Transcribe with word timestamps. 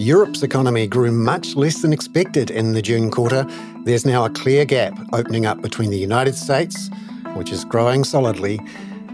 Europe's 0.00 0.42
economy 0.42 0.86
grew 0.86 1.12
much 1.12 1.56
less 1.56 1.82
than 1.82 1.92
expected 1.92 2.50
in 2.50 2.72
the 2.72 2.80
June 2.80 3.10
quarter. 3.10 3.46
There's 3.84 4.06
now 4.06 4.24
a 4.24 4.30
clear 4.30 4.64
gap 4.64 4.98
opening 5.12 5.44
up 5.44 5.60
between 5.60 5.90
the 5.90 5.98
United 5.98 6.34
States, 6.34 6.88
which 7.34 7.52
is 7.52 7.66
growing 7.66 8.04
solidly 8.04 8.60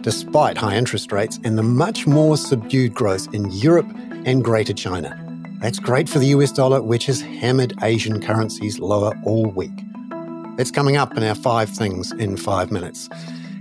despite 0.03 0.57
high 0.57 0.77
interest 0.77 1.11
rates, 1.11 1.41
and 1.43 1.59
the 1.59 1.65
much 1.65 2.07
more 2.07 2.37
subdued 2.37 2.95
growth 2.95 3.35
in 3.35 3.51
Europe 3.51 3.89
and 4.25 4.45
Greater 4.45 4.73
China. 4.73 5.21
That's 5.61 5.81
great 5.81 6.09
for 6.09 6.21
the 6.21 6.29
US 6.29 6.53
dollar, 6.53 6.81
which 6.81 7.07
has 7.07 7.21
hammered 7.21 7.75
Asian 7.83 8.23
currencies 8.23 8.79
lower 8.79 9.13
all 9.25 9.47
week. 9.47 9.77
It's 10.57 10.71
coming 10.71 10.97
up 10.97 11.17
in 11.17 11.25
our 11.25 11.35
five 11.35 11.69
things 11.69 12.13
in 12.13 12.37
five 12.37 12.71
minutes. 12.71 13.09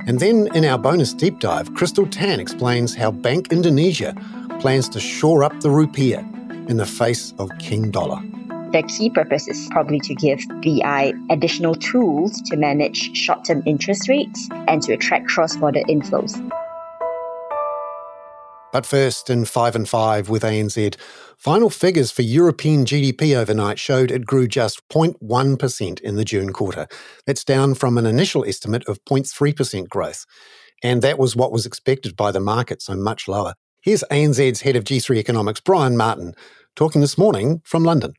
And 0.05 0.19
then 0.19 0.47
in 0.53 0.63
our 0.63 0.77
bonus 0.77 1.11
deep 1.11 1.39
dive, 1.39 1.71
Krystal 1.71 2.07
Tan 2.11 2.39
explains 2.39 2.93
how 2.93 3.09
Bank 3.09 3.51
Indonesia 3.51 4.13
plans 4.59 4.87
to 4.89 4.99
shore 4.99 5.43
up 5.43 5.59
the 5.61 5.69
rupiah 5.69 6.34
in 6.67 6.77
the 6.77 6.85
face 6.85 7.33
of 7.39 7.49
King 7.59 7.91
Dollar. 7.91 8.21
The 8.71 8.83
key 8.83 9.09
purpose 9.09 9.47
is 9.47 9.67
probably 9.71 9.99
to 10.01 10.15
give 10.15 10.39
BI 10.61 11.13
additional 11.29 11.75
tools 11.75 12.41
to 12.41 12.57
manage 12.57 13.15
short 13.15 13.45
term 13.45 13.63
interest 13.65 14.09
rates 14.09 14.49
and 14.67 14.81
to 14.83 14.93
attract 14.93 15.27
cross 15.27 15.55
border 15.55 15.81
inflows. 15.87 16.35
But 18.75 18.85
first, 18.85 19.29
in 19.29 19.45
5 19.45 19.75
and 19.77 19.87
5 19.87 20.27
with 20.27 20.43
ANZ, 20.43 20.97
final 21.37 21.69
figures 21.69 22.11
for 22.11 22.23
European 22.23 22.83
GDP 22.83 23.33
overnight 23.33 23.79
showed 23.79 24.11
it 24.11 24.25
grew 24.25 24.49
just 24.49 24.85
0.1% 24.89 26.01
in 26.01 26.15
the 26.17 26.25
June 26.25 26.51
quarter. 26.51 26.87
That's 27.25 27.45
down 27.45 27.75
from 27.75 27.97
an 27.97 28.05
initial 28.05 28.43
estimate 28.43 28.85
of 28.89 29.01
0.3% 29.05 29.87
growth. 29.87 30.25
And 30.83 31.01
that 31.01 31.17
was 31.17 31.37
what 31.37 31.53
was 31.53 31.65
expected 31.65 32.17
by 32.17 32.33
the 32.33 32.41
market, 32.41 32.81
so 32.81 32.97
much 32.97 33.29
lower. 33.29 33.53
Here's 33.85 34.03
ANZ's 34.09 34.61
head 34.61 34.75
of 34.75 34.83
G3 34.83 35.17
Economics, 35.17 35.59
Brian 35.59 35.95
Martin, 35.95 36.33
talking 36.75 37.01
this 37.01 37.19
morning 37.19 37.61
from 37.63 37.83
London. 37.83 38.15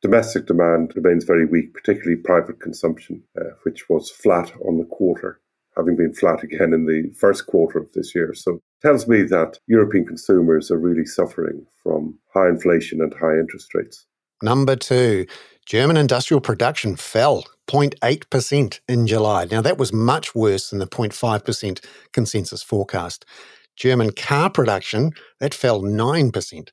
Domestic 0.00 0.46
demand 0.46 0.94
remains 0.96 1.24
very 1.24 1.44
weak, 1.44 1.74
particularly 1.74 2.16
private 2.16 2.58
consumption, 2.58 3.22
uh, 3.38 3.50
which 3.64 3.90
was 3.90 4.10
flat 4.10 4.50
on 4.66 4.78
the 4.78 4.86
quarter, 4.86 5.38
having 5.76 5.94
been 5.94 6.14
flat 6.14 6.42
again 6.42 6.72
in 6.72 6.86
the 6.86 7.12
first 7.14 7.44
quarter 7.44 7.78
of 7.78 7.92
this 7.92 8.14
year. 8.14 8.32
So 8.32 8.60
tells 8.80 9.06
me 9.06 9.20
that 9.24 9.58
European 9.66 10.06
consumers 10.06 10.70
are 10.70 10.78
really 10.78 11.04
suffering 11.04 11.66
from 11.82 12.18
high 12.32 12.48
inflation 12.48 13.02
and 13.02 13.12
high 13.12 13.38
interest 13.38 13.74
rates. 13.74 14.06
Number 14.42 14.74
two, 14.74 15.26
German 15.66 15.98
industrial 15.98 16.40
production 16.40 16.96
fell 16.96 17.44
0.8% 17.68 18.80
in 18.88 19.06
July. 19.06 19.44
Now, 19.50 19.60
that 19.60 19.76
was 19.76 19.92
much 19.92 20.34
worse 20.34 20.70
than 20.70 20.78
the 20.78 20.86
0.5% 20.86 21.84
consensus 22.12 22.62
forecast. 22.62 23.26
German 23.76 24.12
car 24.12 24.50
production, 24.50 25.12
that 25.38 25.54
fell 25.54 25.82
9%. 25.82 26.68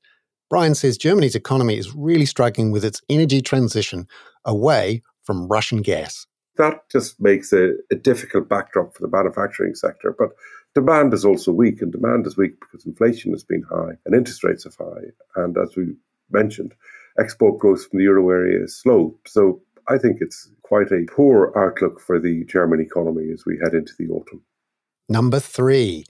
Brian 0.50 0.76
says 0.76 0.98
Germany's 0.98 1.36
economy 1.36 1.78
is 1.78 1.96
really 1.96 2.26
struggling 2.26 2.72
with 2.72 2.86
its 2.86 3.02
energy 3.10 3.42
transition 3.42 4.08
away 4.46 5.02
from 5.24 5.48
Russian 5.48 5.82
gas. 5.82 6.26
That 6.58 6.90
just 6.90 7.20
makes 7.20 7.54
a, 7.54 7.74
a 7.92 7.96
difficult 7.96 8.50
backdrop 8.50 8.96
for 8.96 9.02
the 9.02 9.16
manufacturing 9.16 9.76
sector. 9.76 10.16
But 10.18 10.30
demand 10.74 11.14
is 11.14 11.26
also 11.26 11.52
weak, 11.52 11.82
and 11.82 11.92
demand 11.92 12.26
is 12.26 12.38
weak 12.38 12.60
because 12.60 12.86
inflation 12.86 13.32
has 13.32 13.44
been 13.44 13.64
high 13.70 13.98
and 14.06 14.16
interest 14.16 14.44
rates 14.44 14.66
are 14.66 14.72
high. 14.84 15.08
And 15.36 15.58
as 15.58 15.76
we 15.76 15.94
mentioned, 16.32 16.74
export 17.20 17.60
growth 17.60 17.88
from 17.88 18.00
the 18.00 18.06
euro 18.06 18.30
area 18.30 18.64
is 18.64 18.76
slow. 18.76 19.16
So 19.26 19.62
I 19.90 19.98
think 19.98 20.18
it's 20.22 20.50
quite 20.64 20.92
a 20.92 21.06
poor 21.10 21.54
outlook 21.58 22.00
for 22.00 22.20
the 22.20 22.44
German 22.46 22.82
economy 22.82 23.32
as 23.32 23.46
we 23.46 23.60
head 23.64 23.74
into 23.74 23.94
the 23.98 24.08
autumn. 24.10 24.42
Number 25.10 25.40
three, 25.40 26.06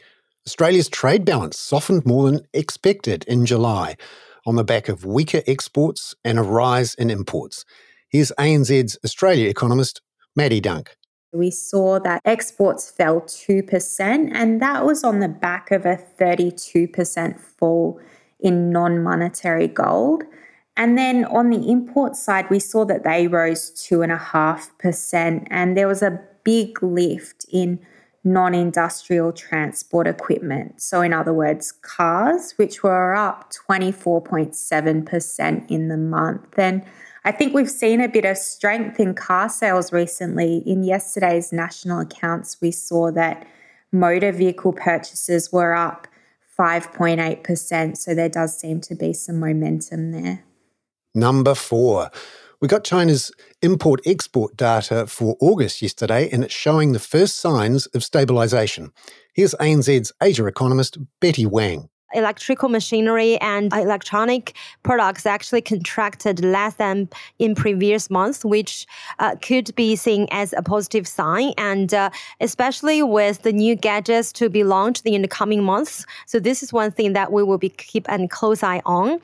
Australia's 0.48 0.88
trade 0.88 1.26
balance 1.26 1.60
softened 1.60 2.06
more 2.06 2.32
than 2.32 2.48
expected 2.54 3.26
in 3.26 3.46
July 3.46 3.98
on 4.46 4.56
the 4.56 4.64
back 4.64 4.88
of 4.88 5.04
weaker 5.04 5.42
exports 5.46 6.16
and 6.24 6.40
a 6.40 6.42
rise 6.42 6.94
in 6.94 7.10
imports. 7.10 7.66
Here's 8.08 8.32
ANZ's 8.40 8.98
Australia 9.04 9.50
economist, 9.50 10.00
Maddie 10.38 10.62
Dunk. 10.62 10.96
We 11.34 11.52
saw 11.52 12.00
that 12.00 12.22
exports 12.24 12.90
fell 12.90 13.20
2%, 13.20 14.32
and 14.34 14.62
that 14.62 14.86
was 14.86 15.04
on 15.04 15.20
the 15.20 15.28
back 15.28 15.70
of 15.70 15.86
a 15.86 16.00
32% 16.18 17.38
fall 17.42 18.00
in 18.40 18.70
non 18.70 19.04
monetary 19.04 19.68
gold. 19.68 20.24
And 20.78 20.98
then 20.98 21.26
on 21.26 21.50
the 21.50 21.70
import 21.70 22.16
side, 22.16 22.50
we 22.50 22.60
saw 22.60 22.86
that 22.86 23.04
they 23.04 23.28
rose 23.28 23.72
2.5%, 23.72 25.48
and 25.52 25.76
there 25.76 25.90
was 25.90 26.02
a 26.02 26.22
big 26.46 26.82
lift 26.82 27.46
in 27.52 27.86
non 28.34 28.54
industrial 28.54 29.32
transport 29.32 30.08
equipment. 30.08 30.82
So, 30.82 31.02
in 31.02 31.14
other 31.14 31.34
words, 31.34 31.72
cars, 31.72 32.54
which 32.58 32.84
were 32.84 33.16
up 33.16 33.52
24.7% 33.70 35.72
in 35.72 35.88
the 35.88 35.98
month. 35.98 36.60
And 36.60 36.84
I 37.26 37.32
think 37.32 37.54
we've 37.54 37.70
seen 37.70 38.02
a 38.02 38.08
bit 38.08 38.26
of 38.26 38.38
strength 38.38 39.00
in 39.00 39.14
car 39.14 39.50
sales 39.50 39.92
recently. 39.92 40.64
In 40.66 40.84
yesterday's 40.84 41.52
national 41.52 42.02
accounts, 42.02 42.58
we 42.62 42.72
saw 42.72 43.12
that 43.12 43.48
motor 43.92 44.32
vehicle 44.32 44.74
purchases 44.74 45.52
were 45.52 45.74
up 45.74 46.08
5.8%. 46.58 47.98
So 47.98 48.16
there 48.16 48.30
does 48.30 48.58
seem 48.58 48.82
to 48.82 48.96
be 48.96 49.14
some 49.14 49.40
momentum 49.40 50.12
there. 50.12 50.44
Number 51.14 51.56
four. 51.56 52.10
We 52.60 52.68
got 52.68 52.84
China's 52.84 53.32
import 53.62 54.02
export 54.04 54.58
data 54.58 55.06
for 55.06 55.38
August 55.40 55.84
yesterday, 55.84 56.28
and 56.32 56.44
it's 56.44 56.54
showing 56.54 56.92
the 56.92 57.00
first 57.00 57.38
signs 57.38 57.86
of 57.88 58.02
stabilisation. 58.02 58.90
Here's 59.36 59.54
ANZ's 59.56 60.12
Asia 60.24 60.48
economist, 60.48 60.98
Betty 61.22 61.46
Wang 61.46 61.90
electrical 62.14 62.70
machinery 62.70 63.38
and 63.40 63.72
electronic 63.74 64.56
products 64.84 65.26
actually 65.26 65.62
contracted 65.62 66.44
less 66.44 66.76
than 66.76 67.10
in 67.40 67.56
previous 67.56 68.10
months, 68.10 68.46
which 68.46 68.86
uh, 69.20 69.36
could 69.42 69.74
be 69.76 69.96
seen 69.96 70.28
as 70.32 70.54
a 70.54 70.62
positive 70.62 71.08
sign. 71.08 71.54
And 71.58 71.94
uh, 71.94 72.10
especially 72.40 73.04
with 73.04 73.42
the 73.42 73.54
new 73.54 73.76
gadgets 73.76 74.32
to 74.34 74.50
be 74.50 74.64
launched 74.64 75.06
in 75.06 75.22
the 75.22 75.28
coming 75.28 75.64
months. 75.64 76.06
So 76.26 76.40
this 76.40 76.64
is 76.64 76.72
one 76.72 76.92
thing 76.92 77.14
that 77.14 77.32
we 77.32 77.44
will 77.44 77.58
be 77.58 77.70
keep 77.70 78.06
a 78.10 78.28
close 78.28 78.64
eye 78.64 78.82
on. 78.86 79.20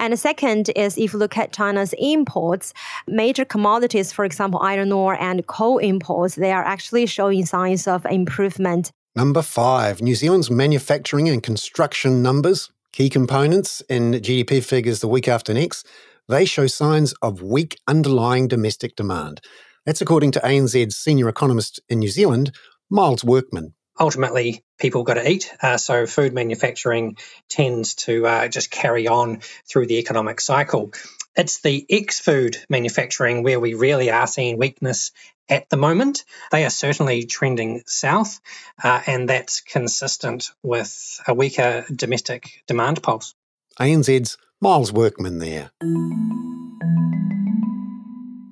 And 0.00 0.12
the 0.12 0.16
second 0.16 0.70
is 0.76 0.98
if 0.98 1.12
you 1.12 1.18
look 1.18 1.36
at 1.38 1.52
China's 1.52 1.94
imports, 1.98 2.72
major 3.06 3.44
commodities, 3.44 4.12
for 4.12 4.24
example, 4.24 4.60
iron 4.60 4.92
ore 4.92 5.20
and 5.20 5.46
coal 5.46 5.78
imports, 5.78 6.34
they 6.34 6.52
are 6.52 6.64
actually 6.64 7.06
showing 7.06 7.46
signs 7.46 7.86
of 7.86 8.04
improvement. 8.06 8.92
Number 9.16 9.42
five, 9.42 10.02
New 10.02 10.16
Zealand's 10.16 10.50
manufacturing 10.50 11.28
and 11.28 11.40
construction 11.40 12.20
numbers, 12.20 12.72
key 12.92 13.08
components 13.08 13.80
in 13.88 14.10
GDP 14.10 14.60
figures 14.60 14.98
the 14.98 15.06
week 15.06 15.28
after 15.28 15.54
next, 15.54 15.86
they 16.28 16.44
show 16.44 16.66
signs 16.66 17.14
of 17.22 17.40
weak 17.40 17.78
underlying 17.86 18.48
domestic 18.48 18.96
demand. 18.96 19.40
That's 19.86 20.00
according 20.00 20.32
to 20.32 20.40
ANZ's 20.40 20.96
senior 20.96 21.28
economist 21.28 21.78
in 21.88 22.00
New 22.00 22.08
Zealand, 22.08 22.56
Miles 22.90 23.22
Workman. 23.22 23.74
Ultimately, 24.00 24.64
people 24.80 25.04
got 25.04 25.14
to 25.14 25.30
eat. 25.30 25.48
Uh, 25.62 25.76
so, 25.76 26.06
food 26.06 26.32
manufacturing 26.32 27.16
tends 27.48 27.94
to 27.94 28.26
uh, 28.26 28.48
just 28.48 28.72
carry 28.72 29.06
on 29.06 29.42
through 29.70 29.86
the 29.86 29.98
economic 29.98 30.40
cycle. 30.40 30.90
It's 31.36 31.60
the 31.60 31.86
ex 31.88 32.18
food 32.18 32.56
manufacturing 32.68 33.44
where 33.44 33.60
we 33.60 33.74
really 33.74 34.10
are 34.10 34.26
seeing 34.26 34.58
weakness 34.58 35.12
at 35.48 35.68
the 35.70 35.76
moment. 35.76 36.24
They 36.50 36.64
are 36.64 36.70
certainly 36.70 37.24
trending 37.24 37.82
south, 37.86 38.40
uh, 38.82 39.02
and 39.06 39.28
that's 39.28 39.60
consistent 39.60 40.50
with 40.62 41.20
a 41.26 41.34
weaker 41.34 41.84
domestic 41.94 42.62
demand 42.66 43.02
pulse. 43.02 43.34
ANZ's 43.80 44.38
Miles 44.60 44.92
Workman 44.92 45.38
there. 45.38 45.70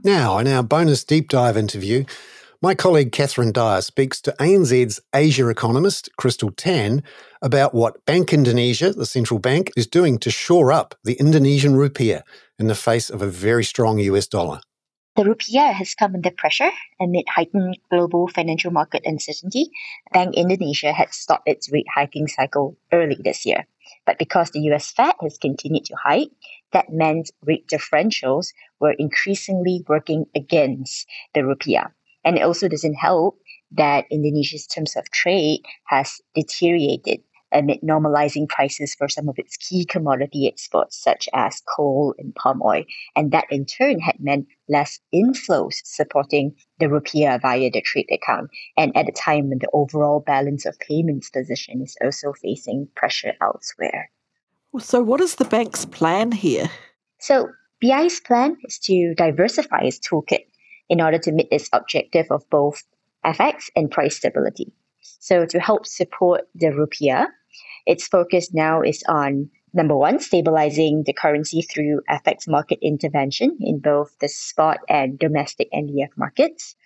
Now, 0.04 0.38
in 0.38 0.48
our 0.48 0.62
bonus 0.62 1.04
deep 1.04 1.28
dive 1.28 1.56
interview, 1.56 2.04
my 2.60 2.74
colleague 2.74 3.12
Catherine 3.12 3.52
Dyer 3.52 3.80
speaks 3.80 4.20
to 4.20 4.34
ANZ's 4.38 5.00
Asia 5.14 5.48
economist, 5.48 6.10
Krystal 6.20 6.52
Tan, 6.56 7.02
about 7.40 7.74
what 7.74 8.04
Bank 8.04 8.32
Indonesia, 8.32 8.92
the 8.92 9.06
central 9.06 9.40
bank, 9.40 9.72
is 9.76 9.86
doing 9.86 10.18
to 10.18 10.30
shore 10.30 10.70
up 10.70 10.94
the 11.02 11.14
Indonesian 11.14 11.74
rupiah 11.74 12.22
in 12.58 12.68
the 12.68 12.74
face 12.74 13.10
of 13.10 13.20
a 13.20 13.26
very 13.26 13.64
strong 13.64 13.98
US 13.98 14.28
dollar. 14.28 14.60
The 15.14 15.24
rupiah 15.24 15.74
has 15.74 15.94
come 15.94 16.14
under 16.14 16.30
pressure 16.30 16.70
amid 16.98 17.26
heightened 17.28 17.78
global 17.90 18.28
financial 18.28 18.70
market 18.70 19.02
uncertainty. 19.04 19.70
Bank 20.10 20.34
Indonesia 20.34 20.90
had 20.90 21.12
stopped 21.12 21.46
its 21.46 21.70
rate 21.70 21.86
hiking 21.94 22.28
cycle 22.28 22.78
early 22.90 23.18
this 23.22 23.44
year. 23.44 23.66
But 24.06 24.18
because 24.18 24.50
the 24.50 24.60
US 24.72 24.90
Fed 24.90 25.14
has 25.20 25.36
continued 25.36 25.84
to 25.86 25.96
hike, 26.02 26.30
that 26.72 26.90
meant 26.90 27.30
rate 27.42 27.68
differentials 27.68 28.54
were 28.80 28.92
increasingly 28.92 29.84
working 29.86 30.24
against 30.34 31.06
the 31.34 31.40
rupiah. 31.40 31.92
And 32.24 32.38
it 32.38 32.42
also 32.42 32.68
doesn't 32.68 32.94
help 32.94 33.38
that 33.72 34.06
Indonesia's 34.10 34.66
terms 34.66 34.96
of 34.96 35.10
trade 35.10 35.60
has 35.88 36.22
deteriorated 36.34 37.20
amid 37.52 37.80
normalizing 37.80 38.48
prices 38.48 38.94
for 38.94 39.08
some 39.08 39.28
of 39.28 39.38
its 39.38 39.56
key 39.56 39.84
commodity 39.84 40.48
exports, 40.48 41.02
such 41.02 41.28
as 41.32 41.62
coal 41.68 42.14
and 42.18 42.34
palm 42.34 42.62
oil. 42.64 42.84
And 43.14 43.32
that 43.32 43.46
in 43.50 43.66
turn 43.66 44.00
had 44.00 44.16
meant 44.20 44.46
less 44.68 45.00
inflows 45.14 45.74
supporting 45.84 46.54
the 46.78 46.86
rupiah 46.86 47.40
via 47.40 47.70
the 47.70 47.82
trade 47.82 48.08
account. 48.10 48.50
And 48.76 48.96
at 48.96 49.08
a 49.08 49.12
time 49.12 49.48
when 49.48 49.58
the 49.58 49.70
overall 49.72 50.20
balance 50.20 50.66
of 50.66 50.78
payments 50.78 51.30
position 51.30 51.82
is 51.82 51.96
also 52.02 52.32
facing 52.32 52.88
pressure 52.94 53.34
elsewhere. 53.40 54.10
So, 54.78 55.02
what 55.02 55.20
is 55.20 55.34
the 55.34 55.44
bank's 55.44 55.84
plan 55.84 56.32
here? 56.32 56.70
So 57.22 57.50
BI's 57.80 58.18
plan 58.18 58.56
is 58.64 58.78
to 58.80 59.14
diversify 59.14 59.82
its 59.82 60.00
toolkit 60.00 60.46
in 60.88 61.00
order 61.00 61.18
to 61.18 61.30
meet 61.30 61.46
its 61.52 61.68
objective 61.72 62.26
of 62.30 62.48
both 62.50 62.82
FX 63.24 63.70
and 63.76 63.90
price 63.90 64.16
stability. 64.16 64.72
So 65.02 65.46
to 65.46 65.58
help 65.58 65.86
support 65.86 66.42
the 66.54 66.68
rupiah, 66.68 67.26
its 67.86 68.06
focus 68.06 68.52
now 68.52 68.82
is 68.82 69.02
on 69.08 69.50
number 69.74 69.96
one, 69.96 70.20
stabilizing 70.20 71.02
the 71.06 71.12
currency 71.12 71.62
through 71.62 72.02
FX 72.08 72.48
market 72.48 72.78
intervention 72.82 73.56
in 73.60 73.80
both 73.80 74.16
the 74.20 74.28
spot 74.28 74.78
and 74.88 75.18
domestic 75.18 75.68
NDF 75.72 76.10
markets. 76.16 76.76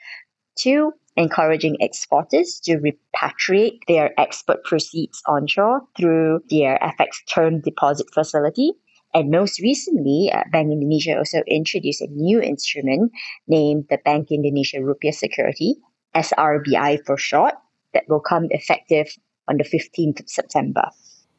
Two, 0.56 0.92
encouraging 1.16 1.76
exporters 1.80 2.60
to 2.64 2.78
repatriate 2.78 3.80
their 3.88 4.18
export 4.18 4.64
proceeds 4.64 5.22
onshore 5.26 5.82
through 5.96 6.40
their 6.50 6.78
FX 6.78 7.18
term 7.32 7.60
deposit 7.60 8.06
facility. 8.12 8.72
And 9.14 9.30
most 9.30 9.60
recently, 9.60 10.30
uh, 10.32 10.42
Bank 10.52 10.70
Indonesia 10.70 11.16
also 11.16 11.38
introduced 11.46 12.02
a 12.02 12.08
new 12.10 12.40
instrument 12.40 13.12
named 13.48 13.86
the 13.88 13.98
Bank 14.04 14.28
Indonesia 14.30 14.78
Rupiah 14.78 15.14
Security, 15.14 15.76
SRBI 16.14 17.04
for 17.04 17.16
short, 17.16 17.54
that 17.96 18.04
will 18.08 18.20
come 18.20 18.48
effective 18.50 19.08
on 19.48 19.56
the 19.56 19.64
15th 19.64 20.20
of 20.20 20.28
September. 20.28 20.84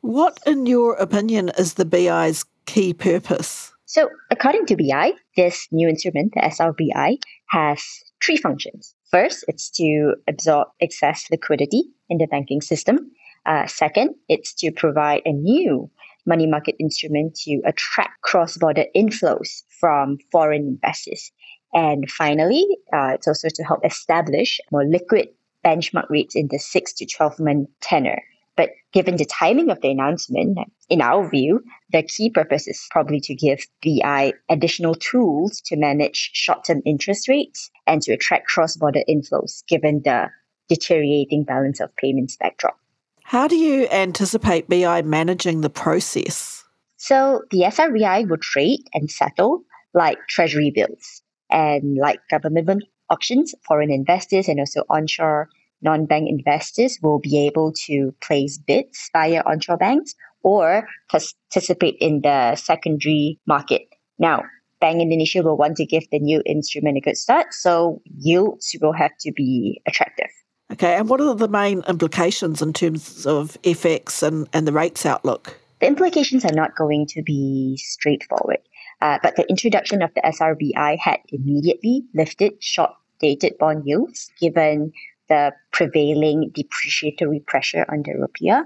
What, 0.01 0.39
in 0.47 0.65
your 0.65 0.95
opinion, 0.95 1.51
is 1.57 1.75
the 1.75 1.85
BI's 1.85 2.45
key 2.65 2.93
purpose? 2.93 3.71
So, 3.85 4.09
according 4.31 4.65
to 4.67 4.75
BI, 4.75 5.13
this 5.35 5.67
new 5.71 5.87
instrument, 5.87 6.33
the 6.33 6.41
SRBI, 6.41 7.19
has 7.49 7.79
three 8.23 8.37
functions. 8.37 8.95
First, 9.11 9.45
it's 9.47 9.69
to 9.71 10.15
absorb 10.27 10.69
excess 10.81 11.25
liquidity 11.31 11.83
in 12.09 12.17
the 12.17 12.25
banking 12.27 12.61
system. 12.61 13.11
Uh, 13.45 13.67
second, 13.67 14.15
it's 14.27 14.53
to 14.55 14.71
provide 14.71 15.21
a 15.25 15.31
new 15.31 15.89
money 16.25 16.47
market 16.47 16.75
instrument 16.79 17.35
to 17.35 17.61
attract 17.65 18.21
cross 18.21 18.57
border 18.57 18.85
inflows 18.95 19.63
from 19.79 20.17
foreign 20.31 20.63
investors. 20.67 21.31
And 21.73 22.09
finally, 22.09 22.65
uh, 22.93 23.11
it's 23.15 23.27
also 23.27 23.49
to 23.53 23.63
help 23.63 23.85
establish 23.85 24.59
more 24.71 24.85
liquid 24.85 25.29
benchmark 25.67 26.09
rates 26.09 26.35
in 26.35 26.47
the 26.49 26.59
6 26.59 26.93
to 26.93 27.05
12 27.05 27.39
month 27.39 27.69
tenor. 27.81 28.21
But 28.55 28.71
given 28.91 29.17
the 29.17 29.25
timing 29.25 29.69
of 29.69 29.81
the 29.81 29.91
announcement, 29.91 30.57
in 30.89 31.01
our 31.01 31.29
view, 31.29 31.63
the 31.91 32.01
key 32.01 32.31
purpose 32.31 32.67
is 32.67 32.87
probably 32.89 33.19
to 33.19 33.35
give 33.35 33.67
BI 33.83 34.33
additional 34.49 34.95
tools 34.95 35.61
to 35.65 35.75
manage 35.75 36.31
short 36.33 36.65
term 36.65 36.81
interest 36.85 37.27
rates 37.27 37.69
and 37.85 38.01
to 38.01 38.13
attract 38.13 38.47
cross 38.47 38.75
border 38.75 39.01
inflows, 39.07 39.63
given 39.67 40.01
the 40.03 40.29
deteriorating 40.69 41.43
balance 41.43 41.79
of 41.79 41.95
payments 41.97 42.35
backdrop. 42.37 42.79
How 43.23 43.47
do 43.47 43.55
you 43.55 43.87
anticipate 43.89 44.69
BI 44.69 45.01
managing 45.01 45.61
the 45.61 45.69
process? 45.69 46.63
So 46.95 47.43
the 47.51 47.59
SRBI 47.59 48.27
will 48.27 48.37
trade 48.37 48.87
and 48.93 49.11
settle 49.11 49.63
like 49.93 50.17
treasury 50.27 50.71
bills 50.73 51.21
and 51.51 51.97
like 51.97 52.19
government 52.29 52.83
auctions, 53.09 53.53
foreign 53.67 53.91
investors 53.91 54.47
and 54.47 54.59
also 54.59 54.83
onshore 54.89 55.49
non-bank 55.81 56.27
investors 56.29 56.97
will 57.01 57.19
be 57.19 57.45
able 57.45 57.73
to 57.85 58.13
place 58.21 58.57
bids 58.57 59.09
via 59.13 59.43
onshore 59.45 59.77
banks 59.77 60.15
or 60.43 60.87
participate 61.09 61.97
in 61.99 62.21
the 62.21 62.55
secondary 62.55 63.39
market. 63.45 63.83
Now, 64.19 64.43
Bank 64.79 65.01
Indonesia 65.01 65.41
will 65.41 65.57
want 65.57 65.77
to 65.77 65.85
give 65.85 66.03
the 66.11 66.19
new 66.19 66.41
instrument 66.45 66.97
a 66.97 67.01
good 67.01 67.17
start, 67.17 67.53
so 67.53 68.01
yields 68.17 68.75
will 68.81 68.93
have 68.93 69.11
to 69.21 69.31
be 69.31 69.81
attractive. 69.87 70.29
Okay, 70.71 70.95
and 70.95 71.09
what 71.09 71.21
are 71.21 71.33
the 71.33 71.47
main 71.47 71.81
implications 71.87 72.61
in 72.61 72.73
terms 72.73 73.25
of 73.25 73.57
FX 73.63 74.21
and, 74.21 74.47
and 74.53 74.67
the 74.67 74.73
rates 74.73 75.05
outlook? 75.05 75.57
The 75.79 75.87
implications 75.87 76.43
are 76.43 76.53
not 76.53 76.75
going 76.75 77.07
to 77.09 77.23
be 77.23 77.77
straightforward, 77.77 78.59
uh, 79.01 79.19
but 79.23 79.35
the 79.35 79.47
introduction 79.49 80.01
of 80.01 80.13
the 80.13 80.21
SRBI 80.21 80.97
had 80.99 81.19
immediately 81.29 82.03
lifted 82.13 82.61
short 82.61 82.91
dated 83.19 83.57
bond 83.57 83.83
yields 83.85 84.29
given 84.39 84.91
the 85.29 85.53
prevailing 85.71 86.51
depreciatory 86.53 87.39
pressure 87.45 87.85
on 87.89 88.03
the 88.03 88.11
rupiah. 88.11 88.63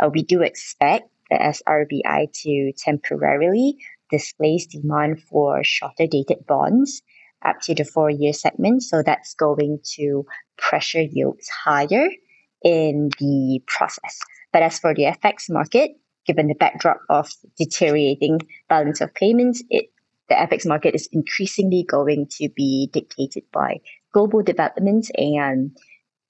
Uh, 0.00 0.10
we 0.12 0.22
do 0.22 0.42
expect 0.42 1.08
the 1.30 1.36
SRBI 1.36 2.32
to 2.42 2.72
temporarily 2.76 3.76
displace 4.10 4.66
demand 4.66 5.22
for 5.22 5.62
shorter 5.64 6.06
dated 6.06 6.46
bonds 6.46 7.02
up 7.44 7.60
to 7.62 7.74
the 7.74 7.84
four 7.84 8.10
year 8.10 8.32
segment. 8.32 8.82
So 8.82 9.02
that's 9.02 9.34
going 9.34 9.80
to 9.96 10.24
pressure 10.56 11.02
yields 11.02 11.48
higher 11.48 12.08
in 12.62 13.10
the 13.18 13.60
process. 13.66 14.18
But 14.52 14.62
as 14.62 14.78
for 14.78 14.94
the 14.94 15.04
FX 15.04 15.50
market, 15.50 15.92
given 16.26 16.48
the 16.48 16.54
backdrop 16.54 17.00
of 17.10 17.30
deteriorating 17.58 18.40
balance 18.68 19.00
of 19.00 19.14
payments, 19.14 19.62
it 19.70 19.90
the 20.28 20.34
FX 20.34 20.66
market 20.66 20.94
is 20.94 21.06
increasingly 21.12 21.84
going 21.86 22.26
to 22.38 22.48
be 22.48 22.88
dictated 22.92 23.44
by 23.52 23.80
global 24.14 24.42
developments 24.42 25.10
and 25.16 25.76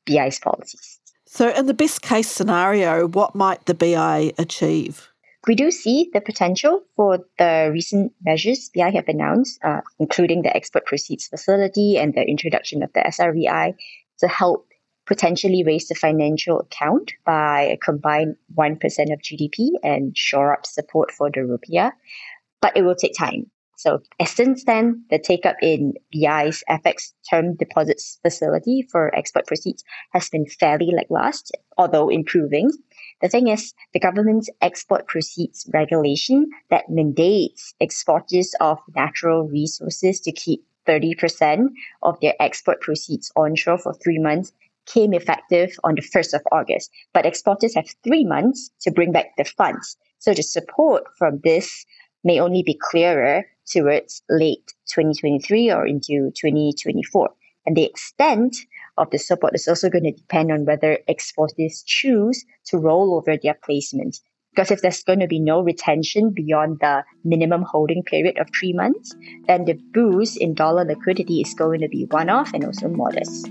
BI's 0.07 0.41
policies. 0.41 0.99
So, 1.27 1.51
in 1.51 1.67
the 1.67 1.75
best 1.75 2.03
case 2.03 2.29
scenario, 2.29 3.07
what 3.07 3.35
might 3.35 3.67
the 3.67 3.75
BI 3.75 4.33
achieve? 4.39 5.09
We 5.47 5.55
do 5.55 5.71
see 5.71 6.09
the 6.13 6.23
potential 6.23 6.81
for 6.97 7.19
the 7.39 7.71
recent 7.71 8.13
measures 8.23 8.71
BI 8.75 8.91
have 8.91 9.09
announced, 9.09 9.59
uh, 9.63 9.83
including 9.99 10.43
the 10.43 10.57
export 10.57 10.87
proceeds 10.87 11.27
facility 11.29 11.99
and 11.99 12.15
the 12.15 12.23
introduction 12.23 12.83
of 12.83 12.93
the 12.95 13.01
SRBI, 13.01 13.75
to 14.21 14.29
help 14.29 14.69
potentially 15.07 15.63
raise 15.65 15.89
the 15.89 15.95
financial 15.95 16.61
account 16.61 17.13
by 17.27 17.63
a 17.63 17.77
combined 17.77 18.37
1% 18.57 19.13
of 19.13 19.21
GDP 19.21 19.71
and 19.83 20.17
shore 20.17 20.55
up 20.55 20.65
support 20.65 21.13
for 21.13 21.31
the 21.31 21.41
rupiah. 21.41 21.93
But 22.63 22.77
it 22.77 22.83
will 22.83 22.95
take 22.95 23.15
time. 23.15 23.51
So 23.77 24.01
since 24.25 24.65
then, 24.65 25.05
the 25.11 25.19
take 25.19 25.45
up 25.45 25.57
in 25.61 25.95
BI's 26.13 26.63
FX 26.69 27.13
term 27.29 27.57
deposits 27.57 28.19
facility 28.23 28.87
for 28.91 29.15
export 29.15 29.47
proceeds 29.47 29.85
has 30.13 30.29
been 30.29 30.47
fairly 30.47 30.91
lackluster, 30.93 31.59
although 31.77 32.09
improving. 32.09 32.71
The 33.21 33.29
thing 33.29 33.49
is, 33.49 33.75
the 33.93 34.01
government's 34.01 34.49
export 34.61 35.07
proceeds 35.09 35.69
regulation 35.73 36.51
that 36.71 36.89
mandates 36.89 37.75
exporters 37.81 38.55
of 38.61 38.79
natural 38.95 39.49
resources 39.49 40.21
to 40.21 40.33
keep 40.33 40.65
30% 40.87 41.69
of 42.03 42.21
their 42.21 42.35
export 42.41 42.81
proceeds 42.81 43.33
onshore 43.37 43.79
for 43.79 43.95
three 43.95 44.19
months 44.19 44.53
came 44.87 45.15
effective 45.15 45.71
on 45.83 45.95
the 45.95 46.03
1st 46.03 46.35
of 46.35 46.43
August. 46.53 46.91
But 47.13 47.27
exporters 47.27 47.75
have 47.75 47.89
three 48.05 48.25
months 48.25 48.71
to 48.83 48.91
bring 48.91 49.13
back 49.13 49.37
the 49.37 49.45
funds. 49.45 49.97
So 50.19 50.35
the 50.35 50.43
support 50.43 51.05
from 51.17 51.41
this 51.43 51.87
may 52.23 52.41
only 52.41 52.63
be 52.63 52.79
clearer 52.81 53.45
towards 53.67 54.23
late 54.29 54.75
2023 54.89 55.71
or 55.73 55.87
into 55.87 56.31
2024. 56.37 57.31
And 57.67 57.77
the 57.77 57.85
extent 57.85 58.57
of 58.97 59.11
the 59.11 59.19
support 59.19 59.55
is 59.55 59.67
also 59.67 59.91
going 59.91 60.05
to 60.05 60.13
depend 60.13 60.53
on 60.53 60.65
whether 60.65 60.99
exporters 61.09 61.83
choose 61.87 62.45
to 62.67 62.79
roll 62.79 63.15
over 63.15 63.37
their 63.37 63.57
placements. 63.69 64.21
Because 64.55 64.71
if 64.71 64.83
there's 64.83 65.03
going 65.03 65.19
to 65.19 65.27
be 65.27 65.41
no 65.41 65.63
retention 65.63 66.31
beyond 66.31 66.79
the 66.81 67.03
minimum 67.25 67.63
holding 67.63 68.05
period 68.05 68.39
of 68.39 68.49
three 68.57 68.73
months, 68.73 69.15
then 69.49 69.65
the 69.65 69.75
boost 69.93 70.37
in 70.37 70.55
dollar 70.55 70.85
liquidity 70.85 71.41
is 71.41 71.55
going 71.55 71.81
to 71.81 71.89
be 71.89 72.07
one 72.11 72.29
off 72.29 72.53
and 72.55 72.65
also 72.65 72.89
modest. 72.89 73.47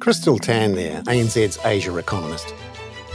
Krystal 0.00 0.40
Tan 0.40 0.74
there, 0.74 1.02
ANZ's 1.02 1.58
Asia 1.64 1.96
economist. 1.98 2.52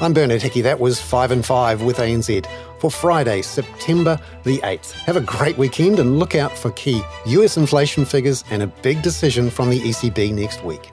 I'm 0.01 0.11
Bernard 0.11 0.41
Hickey. 0.41 0.59
That 0.59 0.81
was 0.81 0.99
5 0.99 1.31
and 1.31 1.45
5 1.45 1.83
with 1.83 1.99
ANZ 1.99 2.45
for 2.79 2.91
Friday, 2.91 3.41
September 3.41 4.19
the 4.43 4.57
8th. 4.57 4.91
Have 4.91 5.15
a 5.15 5.21
great 5.21 5.57
weekend 5.57 5.99
and 5.99 6.19
look 6.19 6.35
out 6.35 6.51
for 6.51 6.71
key 6.71 7.01
US 7.27 7.55
inflation 7.55 8.03
figures 8.03 8.43
and 8.51 8.61
a 8.61 8.67
big 8.67 9.01
decision 9.01 9.49
from 9.49 9.69
the 9.69 9.79
ECB 9.79 10.33
next 10.33 10.65
week. 10.65 10.91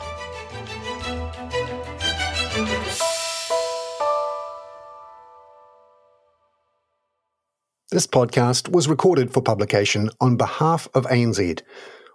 This 7.90 8.06
podcast 8.06 8.68
was 8.68 8.86
recorded 8.86 9.32
for 9.32 9.42
publication 9.42 10.10
on 10.20 10.36
behalf 10.36 10.86
of 10.94 11.06
ANZ. 11.06 11.60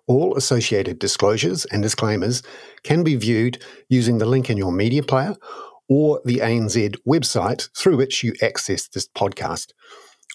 All 0.08 0.38
associated 0.38 1.00
disclosures 1.00 1.66
and 1.66 1.84
disclaimers 1.84 2.44
can 2.84 3.04
be 3.04 3.18
viewed 3.18 3.62
using 3.90 4.20
the 4.20 4.26
link 4.26 4.50
in 4.50 4.56
your 4.56 4.72
media 4.72 5.04
player 5.04 5.36
or 5.90 6.22
the 6.26 6.38
ANZ 6.38 6.96
website 7.08 7.70
through 7.76 7.98
which 7.98 8.24
you 8.24 8.34
access 8.42 8.88
this 8.88 9.08
podcast. 9.08 9.72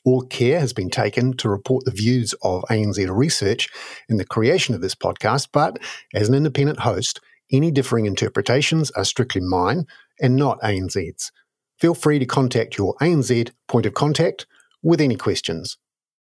All 0.04 0.22
care 0.22 0.58
has 0.58 0.72
been 0.72 0.90
taken 0.90 1.36
to 1.36 1.48
report 1.48 1.84
the 1.84 1.92
views 1.92 2.34
of 2.42 2.64
ANZ 2.70 3.08
Research 3.14 3.68
in 4.08 4.16
the 4.16 4.24
creation 4.24 4.74
of 4.74 4.80
this 4.80 4.94
podcast, 4.94 5.48
but 5.52 5.78
as 6.14 6.28
an 6.28 6.34
independent 6.34 6.80
host, 6.80 7.20
any 7.52 7.70
differing 7.70 8.06
interpretations 8.06 8.90
are 8.92 9.04
strictly 9.04 9.40
mine 9.40 9.86
and 10.20 10.36
not 10.36 10.60
ANZ's. 10.60 11.30
Feel 11.78 11.94
free 11.94 12.18
to 12.18 12.26
contact 12.26 12.78
your 12.78 12.94
ANZ 13.00 13.50
point 13.68 13.86
of 13.86 13.94
contact 13.94 14.46
with 14.82 15.00
any 15.00 15.16
questions. 15.16 15.76